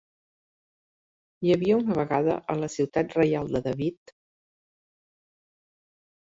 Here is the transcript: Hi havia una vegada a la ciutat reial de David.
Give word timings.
Hi 1.47 1.53
havia 1.55 1.75
una 1.81 1.97
vegada 1.99 2.37
a 2.53 2.55
la 2.63 2.71
ciutat 2.77 3.13
reial 3.19 3.53
de 3.57 3.63
David. 3.69 4.15